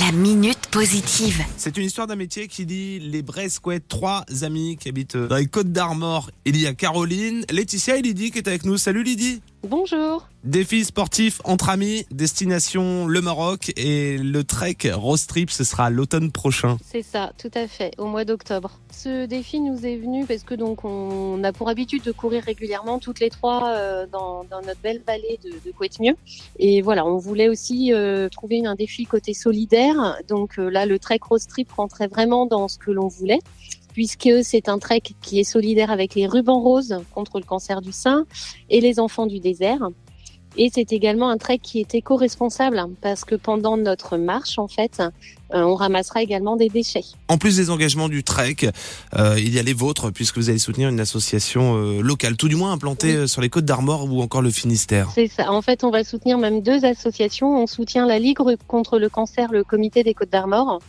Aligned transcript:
La 0.00 0.10
minute 0.10 0.66
positive. 0.72 1.42
C'est 1.56 1.76
une 1.76 1.84
histoire 1.84 2.06
d'un 2.08 2.16
métier 2.16 2.48
qui 2.48 2.66
dit 2.66 2.98
les 2.98 3.22
Bresquettes, 3.22 3.86
trois 3.86 4.24
amis 4.42 4.76
qui 4.76 4.88
habitent 4.88 5.16
dans 5.16 5.36
les 5.36 5.46
Côtes 5.46 5.70
d'Armor. 5.70 6.30
Il 6.44 6.60
y 6.60 6.66
a 6.66 6.74
Caroline, 6.74 7.44
Laetitia 7.50 7.96
et 7.96 8.02
Lydie 8.02 8.32
qui 8.32 8.38
est 8.38 8.48
avec 8.48 8.64
nous. 8.64 8.76
Salut 8.78 9.04
Lydie 9.04 9.40
Bonjour. 9.68 10.28
Défi 10.44 10.84
sportif 10.84 11.40
entre 11.42 11.70
amis, 11.70 12.06
destination 12.12 13.08
le 13.08 13.20
Maroc 13.20 13.72
et 13.76 14.16
le 14.16 14.44
trek 14.44 14.76
Rose 14.92 15.26
Trip, 15.26 15.50
ce 15.50 15.64
sera 15.64 15.90
l'automne 15.90 16.30
prochain. 16.30 16.76
C'est 16.84 17.02
ça, 17.02 17.32
tout 17.36 17.50
à 17.52 17.66
fait, 17.66 17.90
au 17.98 18.06
mois 18.06 18.24
d'octobre. 18.24 18.78
Ce 18.92 19.26
défi 19.26 19.58
nous 19.58 19.84
est 19.84 19.96
venu 19.96 20.24
parce 20.24 20.44
que 20.44 20.54
donc 20.54 20.84
on 20.84 21.42
a 21.42 21.52
pour 21.52 21.68
habitude 21.68 22.04
de 22.04 22.12
courir 22.12 22.44
régulièrement 22.44 23.00
toutes 23.00 23.18
les 23.18 23.28
trois 23.28 23.70
euh, 23.70 24.06
dans, 24.06 24.44
dans 24.44 24.62
notre 24.62 24.80
belle 24.80 25.02
vallée 25.04 25.40
de, 25.44 25.50
de. 25.50 26.16
Et 26.60 26.80
voilà, 26.80 27.04
on 27.04 27.18
voulait 27.18 27.48
aussi 27.48 27.92
euh, 27.92 28.28
trouver 28.28 28.64
un 28.64 28.76
défi 28.76 29.04
côté 29.04 29.34
solidaire. 29.34 30.16
Donc 30.28 30.60
euh, 30.60 30.68
là, 30.68 30.86
le 30.86 31.00
trek 31.00 31.18
Rose 31.22 31.48
Trip 31.48 31.72
rentrait 31.72 32.06
vraiment 32.06 32.46
dans 32.46 32.68
ce 32.68 32.78
que 32.78 32.92
l'on 32.92 33.08
voulait 33.08 33.40
puisque 33.96 34.28
c'est 34.42 34.68
un 34.68 34.78
trek 34.78 35.00
qui 35.22 35.40
est 35.40 35.44
solidaire 35.44 35.90
avec 35.90 36.14
les 36.14 36.26
rubans 36.26 36.60
roses 36.60 36.98
contre 37.14 37.38
le 37.38 37.44
cancer 37.46 37.80
du 37.80 37.92
sein 37.92 38.26
et 38.68 38.82
les 38.82 39.00
enfants 39.00 39.24
du 39.24 39.40
désert. 39.40 39.88
Et 40.58 40.70
c'est 40.70 40.92
également 40.92 41.30
un 41.30 41.38
trek 41.38 41.60
qui 41.62 41.80
est 41.80 41.94
éco-responsable 41.94 42.78
parce 43.00 43.24
que 43.24 43.36
pendant 43.36 43.78
notre 43.78 44.18
marche, 44.18 44.58
en 44.58 44.68
fait, 44.68 45.00
euh, 45.00 45.62
on 45.62 45.74
ramassera 45.76 46.22
également 46.22 46.56
des 46.56 46.68
déchets. 46.68 47.04
En 47.28 47.38
plus 47.38 47.56
des 47.56 47.70
engagements 47.70 48.10
du 48.10 48.22
trek, 48.22 48.56
euh, 49.14 49.36
il 49.38 49.54
y 49.54 49.58
a 49.58 49.62
les 49.62 49.72
vôtres 49.72 50.10
puisque 50.10 50.36
vous 50.36 50.50
allez 50.50 50.58
soutenir 50.58 50.90
une 50.90 51.00
association 51.00 51.76
euh, 51.76 52.02
locale, 52.02 52.36
tout 52.36 52.48
du 52.48 52.56
moins 52.56 52.72
implantée 52.72 53.20
Oui. 53.20 53.28
sur 53.28 53.40
les 53.40 53.48
Côtes 53.48 53.64
d'Armor 53.64 54.04
ou 54.12 54.20
encore 54.20 54.42
le 54.42 54.50
Finistère. 54.50 55.08
C'est 55.14 55.28
ça. 55.28 55.50
En 55.50 55.62
fait, 55.62 55.84
on 55.84 55.90
va 55.90 56.04
soutenir 56.04 56.36
même 56.36 56.60
deux 56.60 56.84
associations. 56.84 57.62
On 57.62 57.66
soutient 57.66 58.06
la 58.06 58.18
Ligue 58.18 58.36
contre 58.68 58.98
le 58.98 59.08
cancer, 59.08 59.50
le 59.52 59.64
Comité 59.64 60.02
des 60.02 60.12
Côtes 60.12 60.30
d'Armor, 60.30 60.80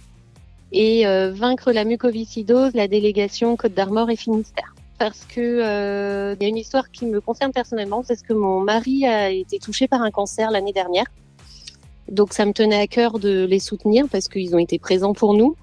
et 0.72 1.08
euh, 1.08 1.32
vaincre 1.32 1.72
la 1.72 1.86
mucoviscidose, 1.86 2.74
la 2.74 2.88
délégation 2.88 3.56
Côtes 3.56 3.74
d'Armor 3.74 4.10
et 4.10 4.16
Finistère. 4.16 4.74
Parce 5.00 5.26
que 5.26 5.42
euh, 5.42 6.36
il 6.40 6.44
y 6.44 6.46
a 6.46 6.50
une 6.50 6.58
histoire 6.58 6.90
qui 6.92 7.06
me 7.06 7.22
concerne 7.22 7.52
personnellement, 7.52 8.04
c'est 8.04 8.22
que 8.22 8.34
mon 8.34 8.60
mari 8.62 9.06
a 9.06 9.30
été 9.30 9.60
touché 9.60 9.88
par 9.88 10.02
un 10.02 10.12
cancer 10.12 10.50
l'année 10.50 10.74
dernière. 10.74 11.06
Donc 12.10 12.34
ça 12.34 12.46
me 12.46 12.54
tenait 12.54 12.80
à 12.80 12.88
cœur 12.88 13.20
de 13.20 13.46
les 13.46 13.60
soutenir 13.60 14.06
parce 14.10 14.28
qu'ils 14.30 14.56
ont 14.56 14.60
été 14.60 14.80
présents 14.80 15.14
pour 15.14 15.34
nous. 15.34 15.56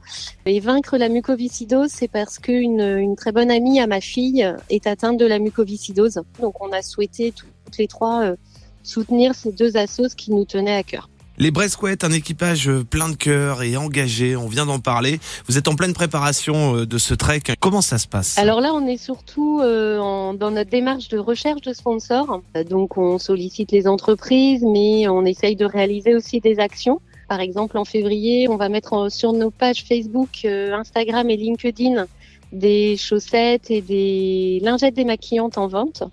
Et 0.46 0.60
vaincre 0.60 0.98
la 0.98 1.08
mucoviscidose, 1.08 1.90
c'est 1.90 2.08
parce 2.08 2.38
qu'une 2.38 2.80
une 2.80 3.16
très 3.16 3.32
bonne 3.32 3.50
amie 3.50 3.80
à 3.80 3.86
ma 3.86 4.00
fille 4.00 4.46
est 4.68 4.86
atteinte 4.86 5.18
de 5.18 5.26
la 5.26 5.38
mucoviscidose. 5.38 6.20
Donc 6.40 6.62
on 6.62 6.70
a 6.72 6.82
souhaité 6.82 7.32
toutes 7.32 7.78
les 7.78 7.88
trois 7.88 8.24
euh, 8.24 8.36
soutenir 8.82 9.34
ces 9.34 9.52
deux 9.52 9.76
assos 9.76 10.14
qui 10.14 10.32
nous 10.32 10.44
tenaient 10.44 10.76
à 10.76 10.82
cœur. 10.82 11.08
Les 11.36 11.50
Bresquettes, 11.50 12.04
un 12.04 12.12
équipage 12.12 12.70
plein 12.90 13.08
de 13.08 13.16
cœur 13.16 13.64
et 13.64 13.76
engagé, 13.76 14.36
on 14.36 14.46
vient 14.46 14.66
d'en 14.66 14.78
parler. 14.78 15.18
Vous 15.48 15.58
êtes 15.58 15.66
en 15.66 15.74
pleine 15.74 15.92
préparation 15.92 16.76
euh, 16.76 16.86
de 16.86 16.96
ce 16.96 17.12
trek. 17.12 17.42
Comment 17.58 17.82
ça 17.82 17.98
se 17.98 18.06
passe? 18.06 18.38
Alors 18.38 18.60
là, 18.60 18.72
on 18.72 18.86
est 18.86 18.98
surtout 18.98 19.60
euh, 19.60 20.32
dans 20.34 20.52
notre 20.52 20.70
démarche 20.70 21.08
de 21.08 21.18
recherche 21.18 21.60
de 21.62 21.72
sponsors. 21.72 22.40
Donc, 22.70 22.98
on 22.98 23.18
sollicite 23.18 23.72
les 23.72 23.88
entreprises, 23.88 24.62
mais 24.62 25.08
on 25.08 25.24
essaye 25.24 25.56
de 25.56 25.64
réaliser 25.64 26.14
aussi 26.14 26.38
des 26.40 26.60
actions. 26.60 27.00
Par 27.28 27.40
exemple, 27.40 27.78
en 27.78 27.84
février, 27.84 28.48
on 28.48 28.56
va 28.56 28.68
mettre 28.68 29.10
sur 29.10 29.32
nos 29.32 29.50
pages 29.50 29.84
Facebook, 29.88 30.42
euh, 30.44 30.72
Instagram 30.72 31.28
et 31.30 31.36
LinkedIn 31.36 32.06
des 32.52 32.96
chaussettes 32.96 33.72
et 33.72 33.80
des 33.80 34.60
lingettes 34.62 34.94
démaquillantes 34.94 35.58
en 35.58 35.66
vente. 35.66 36.04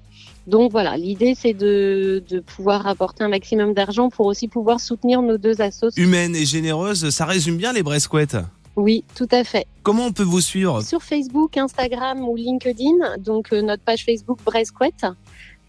Donc 0.47 0.72
voilà, 0.72 0.97
l'idée 0.97 1.36
c'est 1.38 1.53
de, 1.53 2.23
de 2.28 2.39
pouvoir 2.39 2.88
apporter 2.88 3.23
un 3.23 3.28
maximum 3.30 3.73
d'argent 3.73 4.09
pour 4.09 4.25
aussi 4.25 4.47
pouvoir 4.47 4.80
soutenir 4.80 5.22
nos 5.22 5.38
deux 5.38 5.61
assos. 5.61 5.92
Humaine 5.97 6.36
et 6.36 6.45
généreuse, 6.45 7.09
ça 7.09 7.25
résume 7.25 7.58
bien 7.58 7.73
les 7.73 7.84
Bresquettes. 7.84 8.38
Oui, 8.75 9.03
tout 9.16 9.28
à 9.31 9.44
fait. 9.44 9.67
Comment 9.84 10.06
on 10.06 10.12
peut 10.14 10.23
vous 10.23 10.42
suivre? 10.42 10.81
Sur 10.81 11.03
Facebook, 11.03 11.58
Instagram 11.58 12.28
ou 12.28 12.36
LinkedIn, 12.36 13.17
donc 13.19 13.52
euh, 13.53 13.62
notre 13.62 13.84
page 13.84 14.06
Facebook 14.06 14.39
Bresquette, 14.45 15.06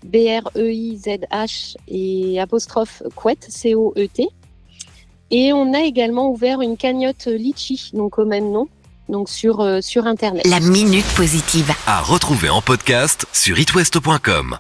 B-R-E-I-Z-H 0.05 1.77
et 1.89 2.41
apostrophe 2.41 3.03
Couette, 3.15 3.47
C-O-E-T. 3.49 4.29
Et 5.31 5.53
on 5.53 5.73
a 5.75 5.81
également 5.81 6.31
ouvert 6.31 6.61
une 6.61 6.77
cagnotte 6.77 7.27
Litchi, 7.27 7.91
donc 7.95 8.19
au 8.19 8.25
même 8.25 8.51
nom, 8.51 8.69
donc 9.13 9.29
sur, 9.29 9.61
euh, 9.61 9.81
sur 9.81 10.07
Internet. 10.07 10.45
La 10.47 10.59
minute 10.59 11.07
positive. 11.15 11.71
À 11.87 12.01
retrouver 12.01 12.49
en 12.49 12.63
podcast 12.63 13.27
sur 13.33 13.59
itwest.com. 13.61 14.59